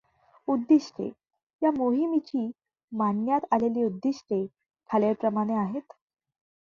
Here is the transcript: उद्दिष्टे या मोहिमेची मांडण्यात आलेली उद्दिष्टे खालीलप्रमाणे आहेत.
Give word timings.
उद्दिष्टे 0.47 1.09
या 1.61 1.71
मोहिमेची 1.71 2.49
मांडण्यात 2.91 3.45
आलेली 3.51 3.83
उद्दिष्टे 3.83 4.45
खालीलप्रमाणे 4.89 5.53
आहेत. 5.57 5.93